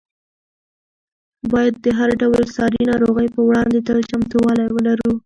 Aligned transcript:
باید 1.51 1.75
د 1.85 1.87
هر 1.97 2.09
ډول 2.21 2.43
ساري 2.55 2.81
ناروغۍ 2.91 3.27
په 3.35 3.41
وړاندې 3.47 3.79
تل 3.87 3.99
چمتووالی 4.09 4.67
ولرو. 4.71 5.11